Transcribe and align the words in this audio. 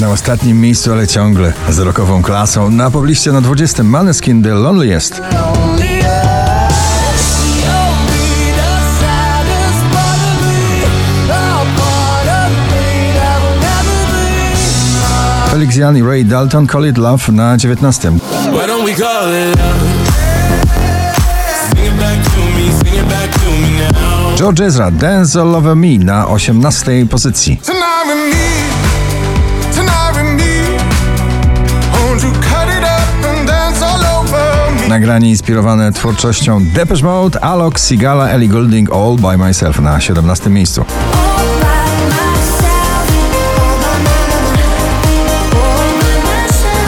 Na 0.00 0.08
ostatnim 0.08 0.60
miejscu, 0.60 0.92
ale 0.92 1.06
ciągle 1.06 1.52
z 1.70 1.78
rokową 1.78 2.22
klasą. 2.22 2.70
Na 2.70 2.90
pobliście 2.90 3.32
na 3.32 3.40
20 3.40 3.82
Maneskin 3.82 4.42
The 4.42 4.54
Loneliest. 4.54 5.22
Felix 15.50 15.76
Jan 15.76 15.96
i 15.96 16.02
Ray 16.02 16.24
Dalton 16.24 16.66
Call 16.66 16.86
It 16.86 16.98
Love 16.98 17.32
na 17.32 17.56
19. 17.56 18.10
Why 18.10 18.66
don't 18.66 18.84
we 18.84 18.94
call 18.94 19.28
it 19.28 19.58
love? 19.58 19.80
Sing 21.68 21.86
it 21.86 21.98
back 22.00 22.24
to 22.24 22.40
me, 22.40 22.72
sing 22.84 22.94
it 22.94 23.08
back 23.08 23.30
to 23.30 23.50
me 23.50 23.78
now. 23.78 24.36
George 24.36 24.64
Ezra 24.64 24.90
Dance 24.90 25.40
All 25.40 25.54
Over 25.54 25.76
Me 25.76 25.98
na 25.98 26.26
18 26.28 27.06
pozycji. 27.10 27.60
Nagranie 34.92 35.30
inspirowane 35.30 35.92
twórczością 35.92 36.64
Depeche 36.64 37.04
Mode, 37.04 37.44
Alok, 37.44 37.80
Sigala, 37.80 38.28
Ellie 38.28 38.48
Goulding 38.48 38.92
All 38.92 39.16
By 39.16 39.38
Myself 39.38 39.80
na 39.80 40.00
17 40.00 40.50
miejscu. 40.50 40.84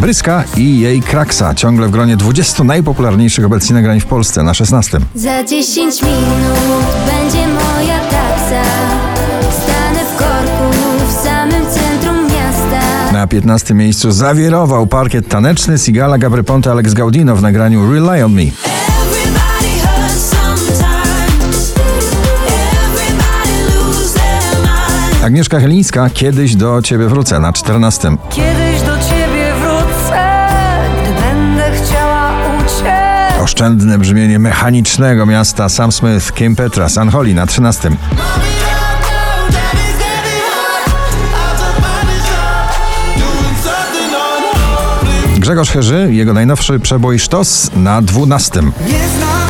Bryska 0.00 0.44
i 0.56 0.80
jej 0.80 1.02
Kraksa 1.02 1.54
ciągle 1.54 1.88
w 1.88 1.90
gronie 1.90 2.16
20 2.16 2.64
najpopularniejszych 2.64 3.44
obecnie 3.44 3.74
nagrań 3.74 4.00
w 4.00 4.06
Polsce 4.06 4.42
na 4.42 4.54
16. 4.54 4.98
Za 5.14 5.44
10 5.44 6.02
minut 6.02 7.07
15 13.28 13.74
miejscu 13.74 14.10
zawirował 14.10 14.86
parkiet 14.86 15.28
taneczny 15.28 15.78
Sigala, 15.78 16.18
Gabry 16.18 16.44
Ponte, 16.44 16.70
Alex 16.70 16.94
Gaudino 16.94 17.36
w 17.36 17.42
nagraniu 17.42 17.92
Rely 17.92 18.24
On 18.24 18.32
Me. 18.32 18.42
Agnieszka 25.24 25.60
Chylińska, 25.60 26.10
Kiedyś 26.10 26.56
do 26.56 26.82
Ciebie 26.82 27.08
wrócę 27.08 27.40
na 27.40 27.52
14. 27.52 28.16
Kiedyś 28.30 28.82
do 28.82 28.98
ciebie 28.98 29.52
wrócę, 29.60 30.48
gdy 31.02 31.20
będę 31.20 31.70
chciała 31.72 32.32
uciec. 32.58 33.42
Oszczędne 33.42 33.98
brzmienie 33.98 34.38
mechanicznego 34.38 35.26
miasta 35.26 35.68
Sam 35.68 35.92
Smith, 35.92 36.32
Kim 36.32 36.56
Petras, 36.56 36.98
Anholi 36.98 37.34
na 37.34 37.46
13. 37.46 37.90
Grzegorz 45.48 45.70
Herzy, 45.70 46.08
jego 46.12 46.34
najnowszy 46.34 46.80
przebój 46.80 47.18
Sztos 47.18 47.70
na 47.76 48.02
12. 48.02 48.62
Nie 48.62 48.70
znam 49.16 49.48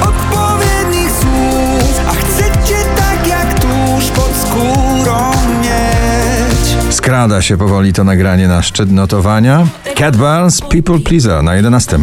odpowiednich 0.00 1.10
słów, 1.10 2.00
a 2.08 2.12
chcecie 2.12 2.74
tak 2.96 3.28
jak 3.28 3.60
tuż 3.60 4.10
pod 4.10 4.30
skórą 4.42 5.30
mieć. 5.60 6.94
Skrada 6.94 7.42
się 7.42 7.56
powoli 7.56 7.92
to 7.92 8.04
nagranie 8.04 8.48
na 8.48 8.62
szczyt 8.62 8.92
notowania. 8.92 9.66
Cat 9.96 10.16
Barnes, 10.16 10.60
People 10.60 10.98
Pleaser 10.98 11.42
na 11.42 11.54
11. 11.54 11.98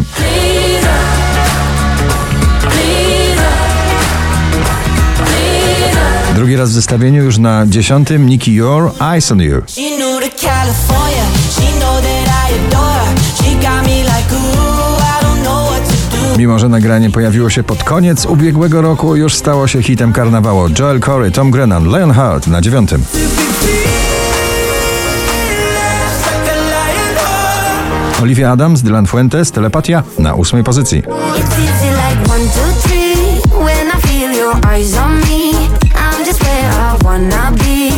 Drugi 6.34 6.56
raz 6.56 6.70
w 6.70 6.72
zestawieniu 6.72 7.24
już 7.24 7.38
na 7.38 7.66
10. 7.66 8.08
Nicky 8.18 8.52
Your 8.52 8.92
Eyes 9.00 9.32
on 9.32 9.40
You. 9.40 9.62
Mimo, 16.42 16.58
że 16.58 16.68
nagranie 16.68 17.10
pojawiło 17.10 17.50
się 17.50 17.62
pod 17.62 17.84
koniec 17.84 18.26
ubiegłego 18.26 18.82
roku, 18.82 19.16
już 19.16 19.34
stało 19.34 19.66
się 19.66 19.82
hitem 19.82 20.12
karnawału. 20.12 20.68
Joel 20.78 21.00
Corey, 21.00 21.32
Tom 21.32 21.50
Grennan, 21.50 21.84
Lionheart 21.84 22.46
na 22.46 22.60
9. 22.60 22.90
Olivia 28.22 28.50
Adams, 28.50 28.82
Dylan 28.82 29.06
Fuentes, 29.06 29.52
Telepatia 29.52 30.02
na 30.18 30.34
8 30.34 30.64
pozycji. 30.64 31.02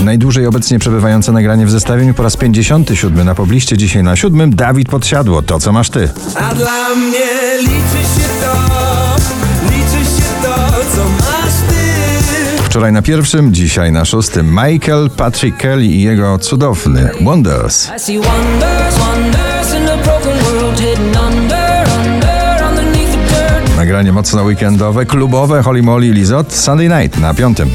Najdłużej 0.04 0.46
obecnie 0.46 0.78
przebywające 0.78 1.32
nagranie 1.32 1.66
w 1.66 1.70
zestawieniu 1.70 2.14
po 2.14 2.22
raz 2.22 2.36
57 2.36 3.26
na 3.26 3.34
pobliście, 3.34 3.76
dzisiaj 3.76 4.02
na 4.02 4.16
7. 4.16 4.54
Dawid 4.54 4.88
Podsiadło, 4.88 5.42
to 5.42 5.60
co 5.60 5.72
masz 5.72 5.90
ty. 5.90 6.08
A 6.34 6.54
dla 6.54 6.94
mnie 6.94 7.58
liczy 7.60 8.08
się 8.08 8.13
to, 8.44 9.16
liczy 9.70 10.04
się 10.04 10.28
to, 10.42 10.54
co 10.96 11.04
masz 11.04 11.54
ty. 11.68 12.62
Wczoraj 12.64 12.92
na 12.92 13.02
pierwszym, 13.02 13.54
dzisiaj 13.54 13.92
na 13.92 14.04
szóstym. 14.04 14.50
Michael 14.50 15.10
Patrick 15.10 15.56
Kelly 15.58 15.86
i 15.86 16.02
jego 16.02 16.38
cudowny 16.38 17.10
Wonders. 17.20 17.90
I 17.96 18.00
see 18.00 18.18
wonders, 18.18 18.98
wonders 18.98 19.74
in 19.74 19.88
a 19.88 19.96
broken 19.96 20.38
world 20.44 20.80
hidden 20.80 21.06
under, 21.06 21.88
under, 21.98 22.64
underneath 22.68 23.12
the 23.12 23.34
dirt. 23.34 23.76
Nagranie 23.76 24.12
mocno 24.12 24.42
weekendowe, 24.42 25.06
klubowe, 25.06 25.62
Holly 25.62 25.82
Molly 25.82 26.12
Lizot, 26.12 26.52
Sunday 26.52 26.88
Night 26.88 27.20
na 27.20 27.34
piątym. 27.34 27.70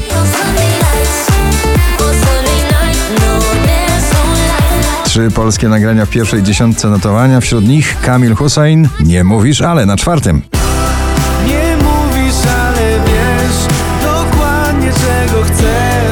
Trzy 5.04 5.30
polskie 5.30 5.68
nagrania 5.68 6.06
w 6.06 6.10
pierwszej 6.10 6.42
dziesiątce 6.42 6.88
notowania, 6.88 7.40
wśród 7.40 7.68
nich 7.68 8.00
Kamil 8.00 8.34
Hussein, 8.34 8.88
Nie 9.00 9.24
mówisz, 9.24 9.62
ale 9.62 9.86
na 9.86 9.96
czwartym. 9.96 10.42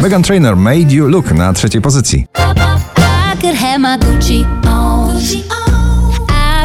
Megan 0.08 0.22
Trainor, 0.22 0.56
Made 0.56 0.94
You 0.94 1.08
Look 1.08 1.32
na 1.32 1.52
trzeciej 1.52 1.82
pozycji. 1.82 2.26
I 3.34 3.40
could 3.40 3.56
have 3.56 3.78
my 3.78 3.98
Gucci 3.98 4.44
on. 4.66 5.16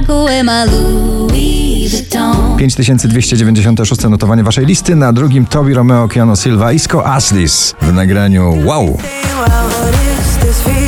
I 0.01 0.05
go 0.05 0.25
wear 0.25 0.43
my 0.43 0.65
Louis 0.65 1.91
Vuitton. 1.91 2.57
5296 2.57 4.03
notowanie 4.09 4.43
waszej 4.43 4.65
listy, 4.65 4.95
na 4.95 5.13
drugim 5.13 5.45
Tobi 5.45 5.73
Romeo, 5.73 6.07
Keanu 6.07 6.35
Silva, 6.35 6.71
Isco 6.71 7.05
Aslis 7.05 7.75
w 7.81 7.93
nagraniu 7.93 8.65
Wow. 8.65 8.83
I. 8.83 9.23
I. 9.29 10.83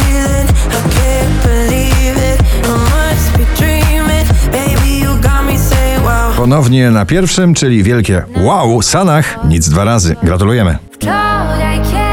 Ponownie 6.37 6.91
na 6.91 7.05
pierwszym, 7.05 7.53
czyli 7.53 7.83
wielkie 7.83 8.23
Wow, 8.37 8.81
Sanach, 8.81 9.37
nic 9.49 9.69
dwa 9.69 9.83
razy. 9.83 10.15
Gratulujemy. 10.23 10.77
Wczoraj, 10.91 12.04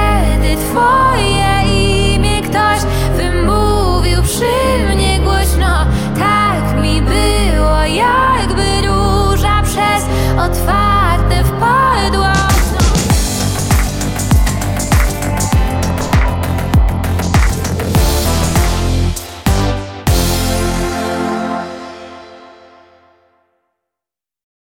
it 0.53 0.59
for 0.75 0.92